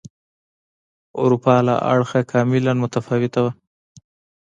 اروپا 1.21 1.55
له 1.67 1.75
اړخه 1.93 2.19
کاملا 2.31 2.73
متفاوته 2.83 3.39
وه. 3.43 3.51